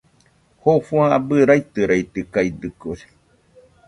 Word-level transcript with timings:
Jofo 0.61 0.95
abɨ 1.15 1.35
raitɨraitɨkaɨdɨkue. 1.49 2.97